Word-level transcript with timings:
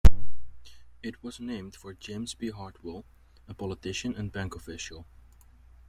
It 1.03 1.21
was 1.21 1.39
named 1.39 1.75
for 1.75 1.93
James 1.93 2.33
B. 2.33 2.49
Heartwell, 2.49 3.03
a 3.47 3.53
politician 3.53 4.15
and 4.15 4.31
bank 4.31 4.55
official. 4.55 5.05